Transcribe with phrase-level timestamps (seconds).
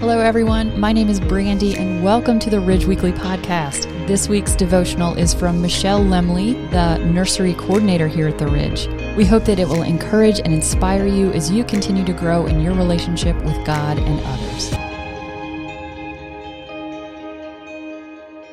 [0.00, 0.78] Hello, everyone.
[0.78, 3.82] My name is Brandy, and welcome to the Ridge Weekly Podcast.
[4.06, 8.86] This week's devotional is from Michelle Lemley, the nursery coordinator here at the Ridge.
[9.16, 12.60] We hope that it will encourage and inspire you as you continue to grow in
[12.60, 14.70] your relationship with God and others.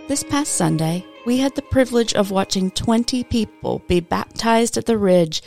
[0.07, 4.97] This past Sunday, we had the privilege of watching 20 people be baptized at the
[4.97, 5.43] Ridge.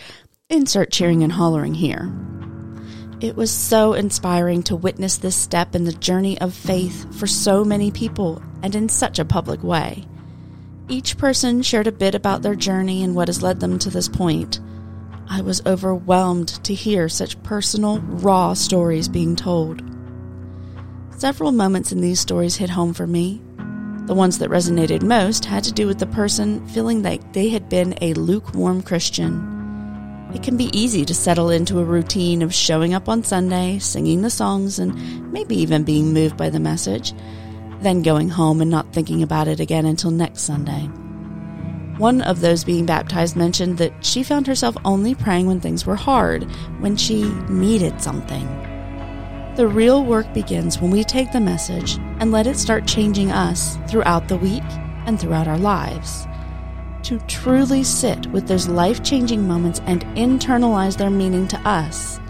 [0.48, 2.14] Insert cheering and hollering here.
[3.20, 7.64] It was so inspiring to witness this step in the journey of faith for so
[7.64, 10.04] many people and in such a public way.
[10.88, 14.08] Each person shared a bit about their journey and what has led them to this
[14.08, 14.60] point.
[15.28, 19.82] I was overwhelmed to hear such personal, raw stories being told.
[21.10, 23.42] Several moments in these stories hit home for me.
[24.06, 27.68] The ones that resonated most had to do with the person feeling like they had
[27.68, 29.57] been a lukewarm Christian
[30.34, 34.20] it can be easy to settle into a routine of showing up on Sunday, singing
[34.20, 37.14] the songs, and maybe even being moved by the message,
[37.80, 40.88] then going home and not thinking about it again until next Sunday.
[41.96, 45.96] One of those being baptized mentioned that she found herself only praying when things were
[45.96, 46.44] hard,
[46.80, 48.46] when she needed something.
[49.56, 53.78] The real work begins when we take the message and let it start changing us
[53.88, 54.62] throughout the week
[55.06, 56.27] and throughout our lives
[57.08, 62.20] to truly sit with those life changing moments and internalize their meaning to us,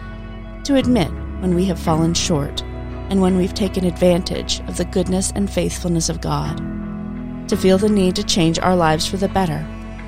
[0.63, 2.63] to admit when we have fallen short
[3.11, 6.59] and when we've taken advantage of the goodness and faithfulness of God,
[7.49, 9.67] to feel the need to change our lives for the better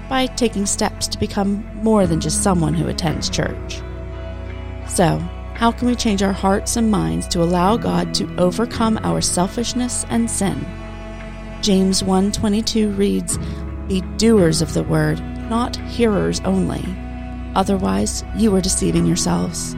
[0.09, 3.83] by taking steps to become more than just someone who attends church.
[4.87, 5.19] So,
[5.55, 10.07] how can we change our hearts and minds to allow God to overcome our selfishness
[10.11, 10.65] and sin?
[11.61, 13.37] James 1:22 reads,
[13.91, 15.19] be doers of the word,
[15.50, 16.84] not hearers only.
[17.56, 19.74] Otherwise, you are deceiving yourselves.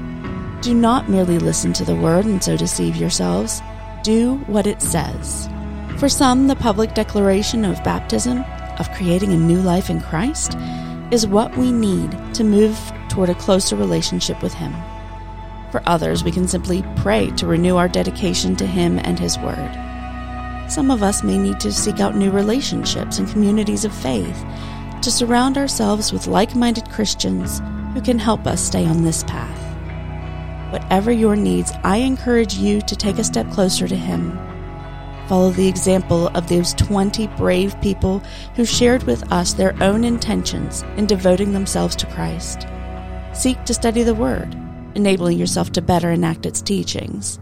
[0.61, 3.63] Do not merely listen to the word and so deceive yourselves.
[4.03, 5.49] Do what it says.
[5.97, 8.45] For some, the public declaration of baptism,
[8.79, 10.59] of creating a new life in Christ,
[11.11, 12.79] is what we need to move
[13.09, 14.75] toward a closer relationship with Him.
[15.71, 19.92] For others, we can simply pray to renew our dedication to Him and His Word.
[20.73, 24.43] Some of us may need to seek out new relationships and communities of faith
[25.03, 27.61] to surround ourselves with like minded Christians
[27.93, 29.61] who can help us stay on this path.
[30.73, 34.33] Whatever your needs, I encourage you to take a step closer to Him.
[35.29, 38.21] Follow the example of those 20 brave people
[38.57, 42.67] who shared with us their own intentions in devoting themselves to Christ.
[43.35, 44.57] Seek to study the Word,
[44.95, 47.39] enabling yourself to better enact its teachings.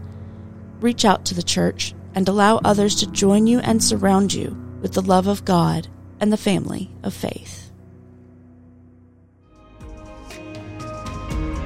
[0.81, 4.93] Reach out to the church and allow others to join you and surround you with
[4.93, 5.87] the love of God
[6.19, 7.71] and the family of faith.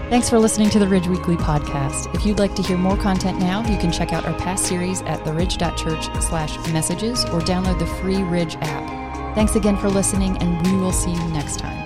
[0.09, 2.13] Thanks for listening to the Ridge Weekly podcast.
[2.13, 5.01] If you'd like to hear more content now, you can check out our past series
[5.01, 9.35] at theridge.church slash messages or download the free Ridge app.
[9.35, 11.84] Thanks again for listening, and we will see you next time.